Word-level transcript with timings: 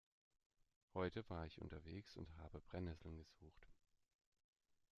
Heute 0.95 1.29
war 1.29 1.45
ich 1.45 1.61
unterwegs 1.61 2.17
und 2.17 2.35
habe 2.39 2.59
Brennesseln 2.59 3.17
gesucht. 3.19 3.67